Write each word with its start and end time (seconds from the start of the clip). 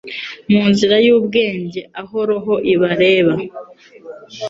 Mu 0.51 0.61
nzira 0.71 0.95
y'ubwenge 1.05 1.81
aho 2.01 2.17
roho 2.29 2.53
ibareba 2.73 3.33